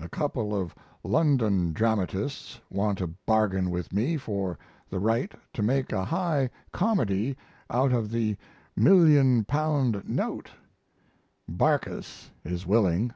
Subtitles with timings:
[0.00, 0.72] A couple of
[1.02, 4.56] London dramatists want to bargain with me for
[4.88, 7.36] the right to make a high comedy
[7.68, 8.36] out of the
[8.76, 10.52] "Million Pound Note."
[11.50, 13.12] Barkis is willing.